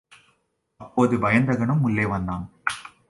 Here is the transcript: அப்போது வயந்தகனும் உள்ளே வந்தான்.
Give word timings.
அப்போது 0.77 1.17
வயந்தகனும் 1.17 1.81
உள்ளே 1.81 2.05
வந்தான். 2.05 2.49